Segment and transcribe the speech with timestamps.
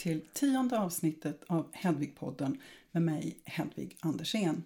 [0.00, 2.60] till tionde avsnittet av Hedvigpodden
[2.92, 4.64] med mig Hedvig Andersén.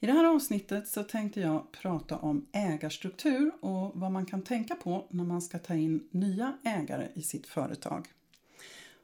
[0.00, 4.74] I det här avsnittet så tänkte jag prata om ägarstruktur och vad man kan tänka
[4.74, 8.08] på när man ska ta in nya ägare i sitt företag.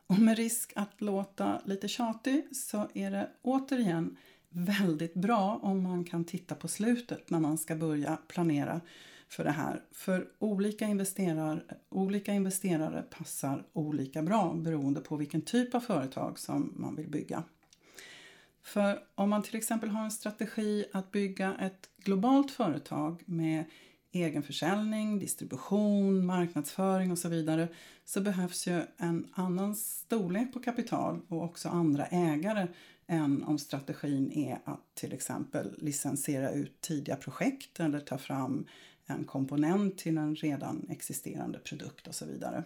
[0.07, 4.17] Och med risk att låta lite tjatig så är det återigen
[4.49, 8.81] väldigt bra om man kan titta på slutet när man ska börja planera
[9.29, 9.83] för det här.
[9.93, 16.73] För olika, investerar, olika investerare passar olika bra beroende på vilken typ av företag som
[16.77, 17.43] man vill bygga.
[18.63, 23.65] För om man till exempel har en strategi att bygga ett globalt företag med
[24.13, 27.69] egenförsäljning, distribution, marknadsföring och så vidare
[28.05, 32.67] så behövs ju en annan storlek på kapital och också andra ägare
[33.07, 38.67] än om strategin är att till exempel licensiera ut tidiga projekt eller ta fram
[39.07, 42.65] en komponent till en redan existerande produkt och så vidare.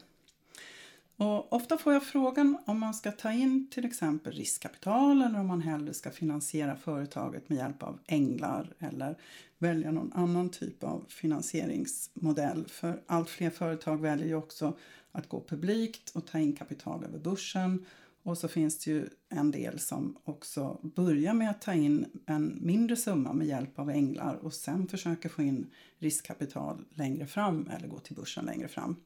[1.17, 5.47] Och ofta får jag frågan om man ska ta in till exempel riskkapital eller om
[5.47, 9.17] man hellre ska finansiera företaget med hjälp av änglar eller
[9.59, 12.65] välja någon annan typ av finansieringsmodell.
[12.69, 14.77] För allt fler företag väljer ju också
[15.13, 17.87] att gå publikt och ta in kapital över börsen.
[18.23, 22.59] Och så finns det ju en del som också börjar med att ta in en
[22.61, 27.89] mindre summa med hjälp av änglar och sen försöker få in riskkapital längre fram eller
[27.89, 28.97] gå till börsen längre fram.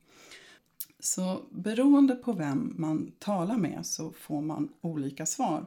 [0.98, 5.66] Så beroende på vem man talar med så får man olika svar.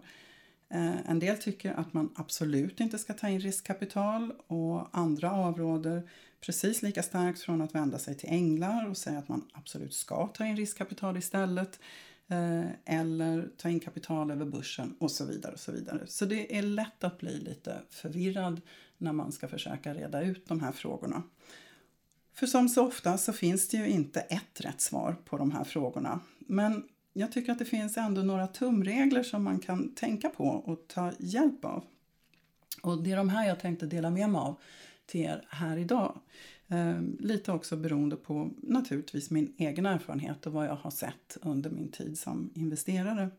[0.70, 6.10] Eh, en del tycker att man absolut inte ska ta in riskkapital och andra avråder
[6.42, 10.28] precis lika starkt från att vända sig till änglar och säga att man absolut ska
[10.28, 11.80] ta in riskkapital istället
[12.28, 15.54] Eh, eller ta in kapital över börsen och så vidare.
[15.54, 16.08] och Så vidare.
[16.08, 18.62] Så det är lätt att bli lite förvirrad
[18.98, 21.24] när man ska försöka reda ut de här frågorna.
[22.34, 25.64] För som så ofta så finns det ju inte ett rätt svar på de här
[25.64, 26.20] frågorna.
[26.40, 26.84] Men
[27.14, 31.12] jag tycker att det finns ändå några tumregler som man kan tänka på och ta
[31.20, 31.84] hjälp av.
[32.82, 34.60] Och det är de här jag tänkte dela med mig av
[35.08, 36.20] till er här idag.
[36.68, 41.70] Ehm, lite också beroende på naturligtvis min egen erfarenhet och vad jag har sett under
[41.70, 43.30] min tid som investerare.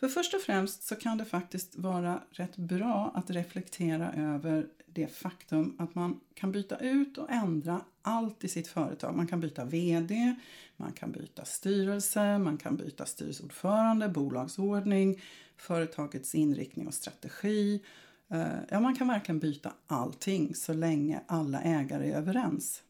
[0.00, 5.06] För först och främst så kan det faktiskt vara rätt bra att reflektera över det
[5.06, 9.16] faktum att man kan byta ut och ändra allt i sitt företag.
[9.16, 10.34] Man kan byta VD,
[10.76, 15.20] man kan byta styrelse, man kan byta styrelseordförande, bolagsordning,
[15.56, 17.80] företagets inriktning och strategi.
[18.28, 22.82] Eh, ja, man kan verkligen byta allting så länge alla ägare är överens.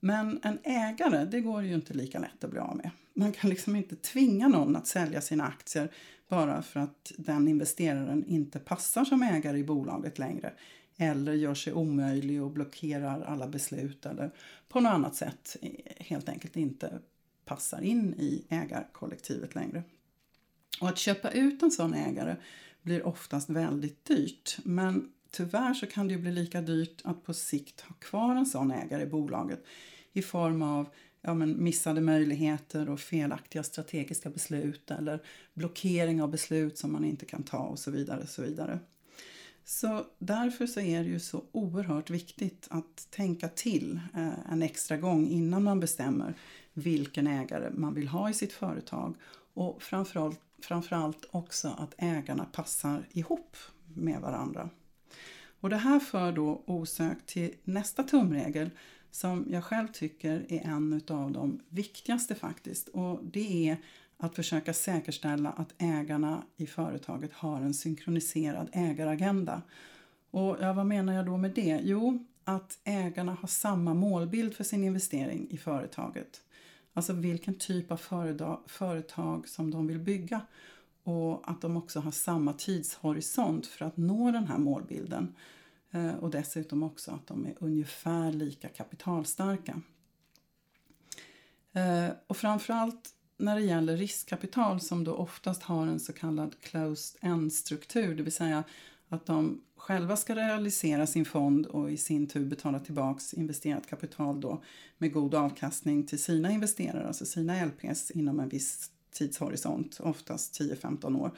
[0.00, 2.90] Men en ägare, det går ju inte lika lätt att bli av med.
[3.14, 5.92] Man kan liksom inte tvinga någon att sälja sina aktier
[6.28, 10.52] bara för att den investeraren inte passar som ägare i bolaget längre
[10.96, 14.30] eller gör sig omöjlig och blockerar alla beslut eller
[14.68, 16.98] på något annat sätt eh, helt enkelt inte
[17.44, 19.82] passar in i ägarkollektivet längre.
[20.80, 22.36] Och att köpa ut en sån ägare
[22.84, 27.80] blir oftast väldigt dyrt men tyvärr så kan det bli lika dyrt att på sikt
[27.80, 29.64] ha kvar en sån ägare i bolaget
[30.12, 30.88] i form av
[31.24, 35.22] ja, men missade möjligheter och felaktiga strategiska beslut eller
[35.54, 38.22] blockering av beslut som man inte kan ta och så vidare.
[38.22, 38.78] Och så vidare.
[39.64, 44.96] Så därför så är det ju så oerhört viktigt att tänka till eh, en extra
[44.96, 46.34] gång innan man bestämmer
[46.72, 49.14] vilken ägare man vill ha i sitt företag
[49.54, 53.56] och framförallt, framförallt också att ägarna passar ihop
[53.94, 54.70] med varandra.
[55.60, 58.70] Och det här för då osökt till nästa tumregel
[59.10, 63.76] som jag själv tycker är en av de viktigaste faktiskt och det är
[64.16, 69.62] att försöka säkerställa att ägarna i företaget har en synkroniserad ägaragenda.
[70.30, 71.80] Och ja, vad menar jag då med det?
[71.82, 76.42] Jo, att ägarna har samma målbild för sin investering i företaget.
[76.96, 78.00] Alltså vilken typ av
[78.66, 80.40] företag som de vill bygga
[81.02, 85.34] och att de också har samma tidshorisont för att nå den här målbilden.
[85.90, 89.80] Eh, och dessutom också att de är ungefär lika kapitalstarka.
[91.72, 97.18] Eh, och framförallt när det gäller riskkapital som då oftast har en så kallad closed
[97.22, 98.64] end-struktur, det vill säga
[99.14, 104.40] att de själva ska realisera sin fond och i sin tur betala tillbaks investerat kapital
[104.40, 104.62] då
[104.98, 111.20] med god avkastning till sina investerare, alltså sina LPs inom en viss tidshorisont, oftast 10-15
[111.20, 111.30] år.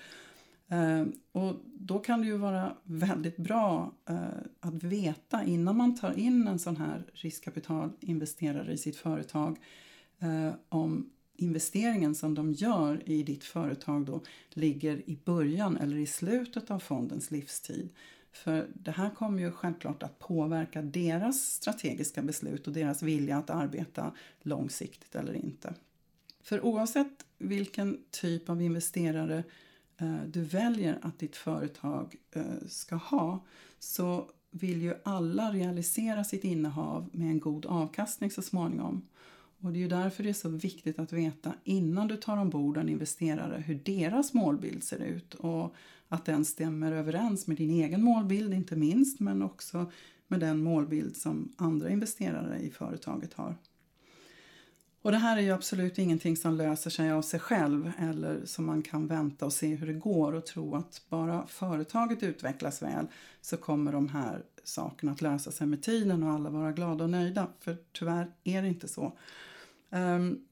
[0.68, 4.16] Eh, och då kan det ju vara väldigt bra eh,
[4.60, 9.58] att veta innan man tar in en sån här riskkapitalinvesterare i sitt företag
[10.18, 16.06] eh, om investeringen som de gör i ditt företag då ligger i början eller i
[16.06, 17.88] slutet av fondens livstid.
[18.32, 23.50] För det här kommer ju självklart att påverka deras strategiska beslut och deras vilja att
[23.50, 24.12] arbeta
[24.42, 25.74] långsiktigt eller inte.
[26.42, 29.44] För oavsett vilken typ av investerare
[29.96, 33.44] eh, du väljer att ditt företag eh, ska ha
[33.78, 39.08] så vill ju alla realisera sitt innehav med en god avkastning så småningom.
[39.60, 42.76] Och det är ju därför det är så viktigt att veta innan du tar ombord
[42.76, 45.74] en investerare hur deras målbild ser ut och
[46.08, 49.90] att den stämmer överens med din egen målbild inte minst men också
[50.28, 53.56] med den målbild som andra investerare i företaget har.
[55.02, 58.66] Och det här är ju absolut ingenting som löser sig av sig själv eller som
[58.66, 63.06] man kan vänta och se hur det går och tro att bara företaget utvecklas väl
[63.40, 67.10] så kommer de här sakerna att lösa sig med tiden och alla vara glada och
[67.10, 67.46] nöjda.
[67.60, 69.18] För tyvärr är det inte så.
[69.90, 70.44] Um,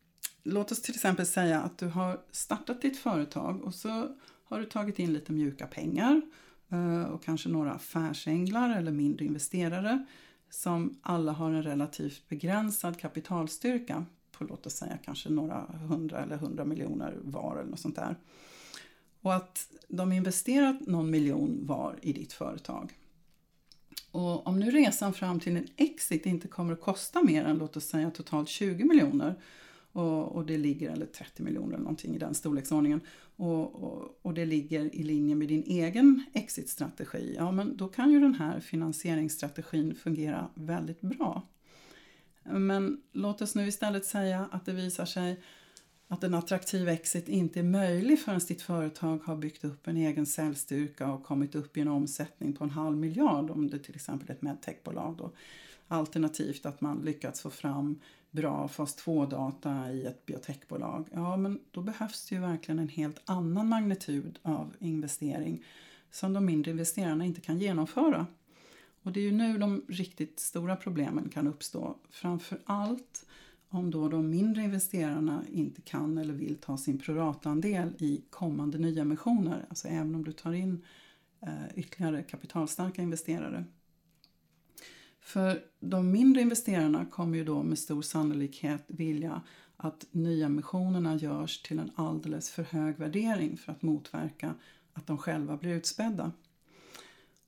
[0.42, 4.08] låt oss till exempel säga att du har startat ditt företag och så
[4.44, 6.20] har du tagit in lite mjuka pengar
[6.72, 10.06] uh, och kanske några affärsänglar eller mindre investerare
[10.50, 16.36] som alla har en relativt begränsad kapitalstyrka på låt oss säga kanske några hundra eller
[16.36, 18.16] hundra miljoner var eller något sånt där.
[19.20, 22.92] Och att de investerat någon miljon var i ditt företag.
[24.14, 27.76] Och om nu resan fram till en exit inte kommer att kosta mer än låt
[27.76, 29.34] oss säga totalt 20 miljoner
[29.92, 33.00] och, och det ligger, eller 30 miljoner eller någonting i den storleksordningen
[33.36, 38.12] och, och, och det ligger i linje med din egen exitstrategi, ja men då kan
[38.12, 41.42] ju den här finansieringsstrategin fungera väldigt bra.
[42.42, 45.40] Men låt oss nu istället säga att det visar sig
[46.08, 50.26] att en attraktiv exit inte är möjlig förrän ditt företag har byggt upp en egen
[50.26, 54.30] säljstyrka och kommit upp i en omsättning på en halv miljard om det till exempel
[54.30, 55.16] är ett medtechbolag.
[55.16, 55.32] Då.
[55.88, 61.08] Alternativt att man lyckats få fram bra fas 2-data i ett biotechbolag.
[61.12, 65.64] Ja, men då behövs det ju verkligen en helt annan magnitud av investering
[66.10, 68.26] som de mindre investerarna inte kan genomföra.
[69.02, 71.96] Och det är ju nu de riktigt stora problemen kan uppstå.
[72.10, 73.26] Framför allt
[73.74, 79.66] om då de mindre investerarna inte kan eller vill ta sin proratandel i kommande nyemissioner.
[79.68, 80.82] Alltså även om du tar in
[81.40, 83.64] eh, ytterligare kapitalstarka investerare.
[85.20, 89.42] För de mindre investerarna kommer ju då med stor sannolikhet vilja
[89.76, 94.54] att nyemissionerna görs till en alldeles för hög värdering för att motverka
[94.92, 96.32] att de själva blir utspädda.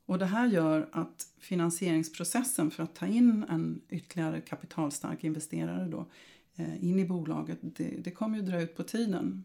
[0.06, 6.06] Och det här gör att finansieringsprocessen för att ta in en ytterligare kapitalstark investerare då,
[6.56, 9.44] eh, in i bolaget, det, det kommer ju dra ut på tiden.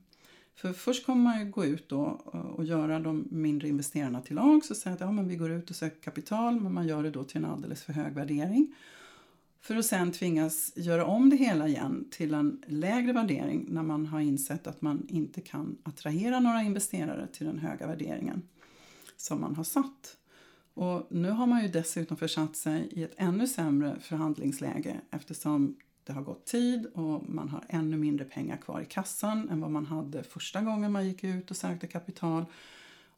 [0.56, 4.36] För först kommer man ju gå ut då eh, och göra de mindre investerarna till
[4.36, 7.04] lag och säga att ja, men vi går ut och söker kapital men man gör
[7.04, 8.76] det då till en alldeles för hög värdering.
[9.62, 14.06] För att sen tvingas göra om det hela igen till en lägre värdering när man
[14.06, 18.42] har insett att man inte kan attrahera några investerare till den höga värderingen
[19.18, 20.18] som man har satt.
[20.74, 26.14] Och nu har man ju dessutom försatt sig i ett ännu sämre förhandlingsläge eftersom det
[26.14, 29.86] har gått tid och man har ännu mindre pengar kvar i kassan än vad man
[29.86, 32.46] hade första gången man gick ut och sökte kapital.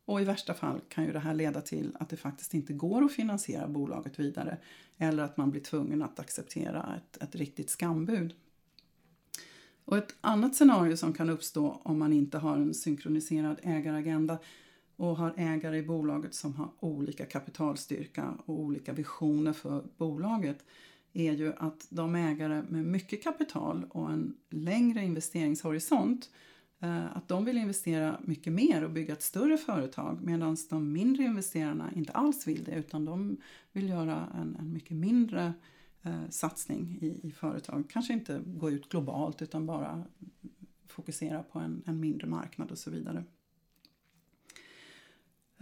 [0.05, 3.03] Och i värsta fall kan ju det här leda till att det faktiskt inte går
[3.03, 4.57] att finansiera bolaget vidare
[4.97, 8.33] eller att man blir tvungen att acceptera ett, ett riktigt skambud.
[9.85, 14.37] Och ett annat scenario som kan uppstå om man inte har en synkroniserad ägaragenda
[14.95, 20.65] och har ägare i bolaget som har olika kapitalstyrka och olika visioner för bolaget
[21.13, 26.29] är ju att de ägare med mycket kapital och en längre investeringshorisont
[26.79, 31.23] eh, att de vill investera mycket mer och bygga ett större företag medan de mindre
[31.23, 33.37] investerarna inte alls vill det utan de
[33.71, 35.53] vill göra en, en mycket mindre
[36.01, 37.83] eh, satsning i, i företag.
[37.89, 40.03] Kanske inte gå ut globalt utan bara
[40.87, 43.23] fokusera på en, en mindre marknad och så vidare.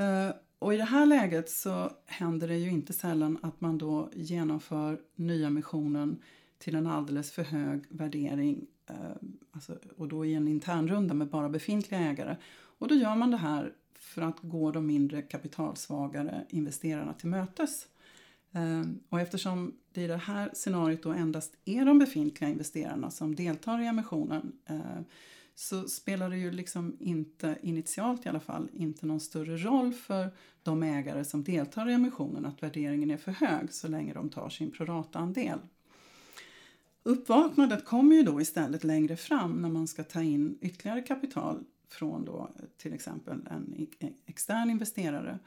[0.02, 4.10] Eh, och i det här läget så händer det ju inte sällan att man då
[4.14, 6.22] genomför nyemissionen
[6.58, 8.96] till en alldeles för hög värdering eh,
[9.52, 12.36] alltså, och då i en internrunda med bara befintliga ägare.
[12.52, 17.88] Och då gör man det här för att gå de mindre kapitalsvagare investerarna till mötes.
[18.52, 23.36] Eh, och eftersom det i det här scenariot då endast är de befintliga investerarna som
[23.36, 24.52] deltar i emissionen
[25.56, 30.30] så spelar det ju liksom inte, initialt i alla fall, inte någon större roll för
[30.64, 34.50] de ägare som deltar i emissionen att värderingen är för hög så länge de tar
[34.50, 35.60] sin prorataandel.
[37.04, 42.26] Uppvaknandet kommer ju då istället längre fram när man ska ta in ytterligare kapital från
[42.26, 45.40] då till exempel en e, extern investerare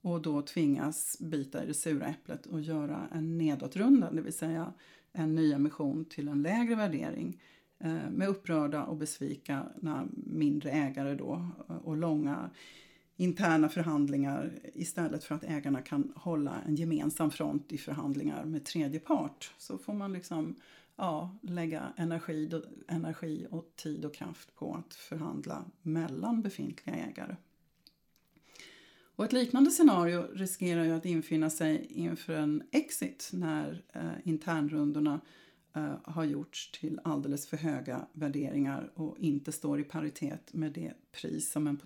[0.00, 4.72] och då tvingas bita i det sura äpplet och göra en nedåtrunda, det vill säga
[5.12, 7.40] en nyemission till en lägre värdering
[7.80, 12.50] Eh, med upprörda och besvikna mindre ägare då eh, och långa
[13.16, 19.00] interna förhandlingar istället för att ägarna kan hålla en gemensam front i förhandlingar med tredje
[19.00, 19.54] part.
[19.58, 20.54] Så får man liksom
[20.96, 22.50] ja, lägga energi,
[22.88, 27.36] energi och tid och kraft på att förhandla mellan befintliga ägare.
[29.16, 35.14] Och ett liknande scenario riskerar ju att infinna sig inför en exit när eh, internrundorna
[35.14, 35.20] eh,
[35.78, 40.92] Eh, har gjorts till alldeles för höga värderingar och inte står i paritet med det
[41.12, 41.80] pris som en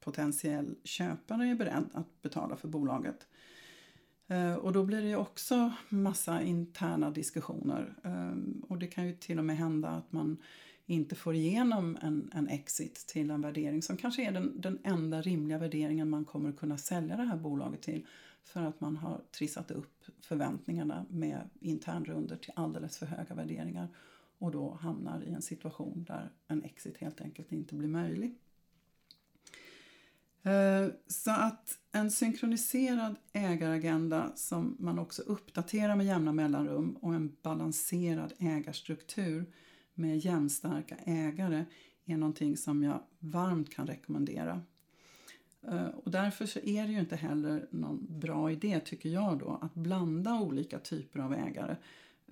[0.00, 3.26] potentiell köpare är beredd att betala för bolaget.
[4.26, 9.12] Eh, och då blir det ju också massa interna diskussioner eh, och det kan ju
[9.12, 10.36] till och med hända att man
[10.86, 15.22] inte får igenom en, en exit till en värdering som kanske är den, den enda
[15.22, 18.06] rimliga värderingen man kommer att kunna sälja det här bolaget till
[18.44, 23.88] för att man har trissat upp förväntningarna med internrunder till alldeles för höga värderingar
[24.38, 28.38] och då hamnar i en situation där en exit helt enkelt inte blir möjlig.
[30.42, 37.36] Eh, så att en synkroniserad ägaragenda som man också uppdaterar med jämna mellanrum och en
[37.42, 39.52] balanserad ägarstruktur
[39.94, 41.64] med jämnstarka ägare
[42.04, 44.62] är någonting som jag varmt kan rekommendera.
[45.68, 49.58] Eh, och därför så är det ju inte heller någon bra idé, tycker jag, då,
[49.62, 51.76] att blanda olika typer av ägare.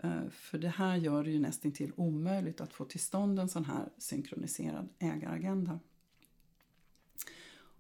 [0.03, 3.49] Eh, för det här gör det ju nästan till omöjligt att få till stånd en
[3.49, 5.79] sån här synkroniserad ägaragenda.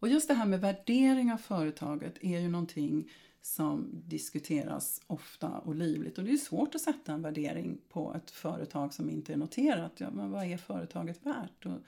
[0.03, 3.11] Och just det här med värdering av företaget är ju någonting
[3.43, 6.19] som diskuteras ofta och livligt.
[6.19, 9.93] Och det är svårt att sätta en värdering på ett företag som inte är noterat.
[9.97, 11.67] Ja, men vad är företaget värt?
[11.67, 11.79] Och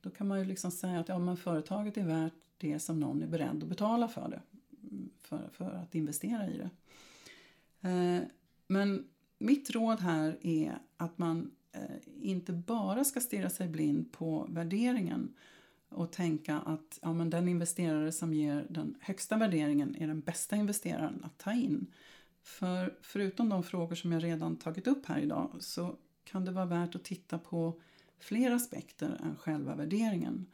[0.00, 3.22] då kan man ju liksom säga att ja, men företaget är värt det som någon
[3.22, 4.42] är beredd att betala för det.
[5.20, 6.70] För, för att investera i det.
[7.88, 8.22] Eh,
[8.66, 11.80] men mitt råd här är att man eh,
[12.22, 15.34] inte bara ska stirra sig blind på värderingen
[15.88, 20.56] och tänka att ja, men den investerare som ger den högsta värderingen är den bästa
[20.56, 21.86] investeraren att ta in.
[22.42, 26.66] För förutom de frågor som jag redan tagit upp här idag så kan det vara
[26.66, 27.80] värt att titta på
[28.18, 30.46] fler aspekter än själva värderingen.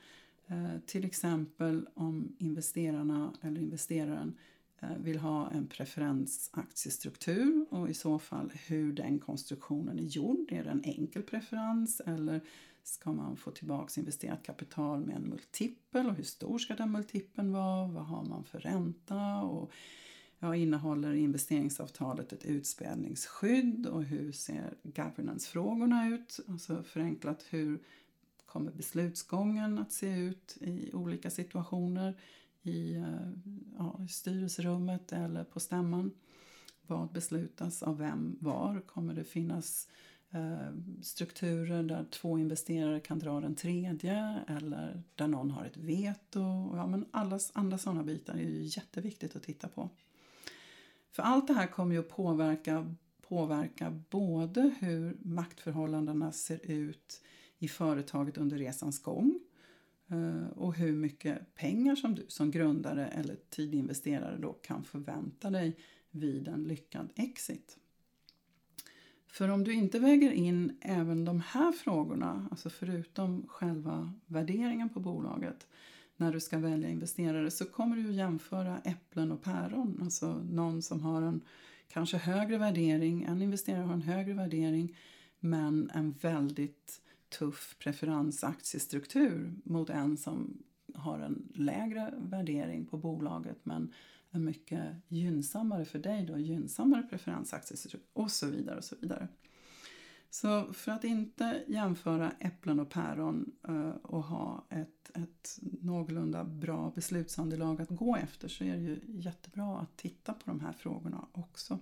[0.49, 4.35] Eh, till exempel om investerarna eller investeraren
[4.81, 10.53] eh, vill ha en preferensaktiestruktur och i så fall hur den konstruktionen är gjord.
[10.53, 12.41] Är det en enkel preferens eller
[12.87, 17.53] Ska man få tillbaka investerat kapital med en multipel och hur stor ska den multipeln
[17.53, 17.89] vara?
[17.89, 19.43] Vad har man för ränta?
[19.43, 19.73] Och
[20.39, 26.41] ja, innehåller investeringsavtalet ett utspädningsskydd och hur ser governance-frågorna ut?
[26.49, 27.83] Alltså förenklat, hur
[28.57, 32.15] kommer beslutsgången att se ut i olika situationer
[32.63, 33.31] i eh,
[33.79, 36.11] ja, styrelserummet eller på stämman?
[36.87, 38.81] Vad beslutas av vem var?
[38.81, 39.89] Kommer det finnas
[40.31, 40.73] Eh,
[41.03, 46.41] strukturer där två investerare kan dra den tredje eller där någon har ett veto.
[46.77, 49.91] Ja, men alla, andra sådana bitar är ju jätteviktigt att titta på.
[51.11, 52.95] För allt det här kommer ju att påverka,
[53.29, 57.21] påverka både hur maktförhållandena ser ut
[57.59, 59.41] i företaget under resans gång
[60.09, 65.77] eh, och hur mycket pengar som du som grundare eller tidinvesterare då kan förvänta dig
[66.11, 67.79] vid en lyckad exit.
[69.27, 75.01] För om du inte väger in även de här frågorna, alltså förutom själva värderingen på
[75.01, 75.67] bolaget,
[76.17, 80.01] när du ska välja investerare så kommer du att jämföra äpplen och päron.
[80.03, 81.41] Alltså någon som har en
[81.89, 84.97] kanske högre värdering, en investerare har en högre värdering
[85.41, 87.01] men en väldigt
[87.39, 90.63] tuff preferensaktiestruktur mot en som
[90.95, 93.93] har en lägre värdering på bolaget men
[94.31, 99.29] en mycket gynnsammare för dig då, gynnsammare preferensaktiestruktur och så vidare och så vidare.
[100.31, 106.93] Så för att inte jämföra äpplen och päron eh, och ha ett, ett någorlunda bra
[106.95, 111.27] beslutsunderlag att gå efter så är det ju jättebra att titta på de här frågorna
[111.33, 111.79] också.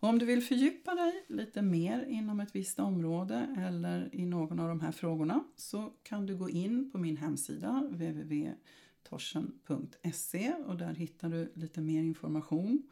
[0.00, 4.60] Och om du vill fördjupa dig lite mer inom ett visst område eller i någon
[4.60, 10.94] av de här frågorna så kan du gå in på min hemsida www.torsen.se och där
[10.94, 12.82] hittar du lite mer information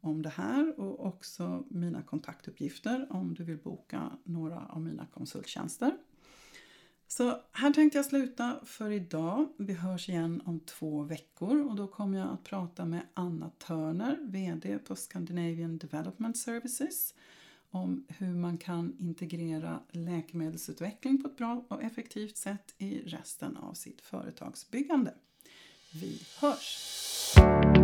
[0.00, 5.96] om det här och också mina kontaktuppgifter om du vill boka några av mina konsulttjänster.
[7.08, 9.48] Så här tänkte jag sluta för idag.
[9.56, 14.18] Vi hörs igen om två veckor och då kommer jag att prata med Anna Törner,
[14.20, 17.14] VD på Scandinavian Development Services
[17.70, 23.74] om hur man kan integrera läkemedelsutveckling på ett bra och effektivt sätt i resten av
[23.74, 25.14] sitt företagsbyggande.
[25.92, 27.75] Vi hörs!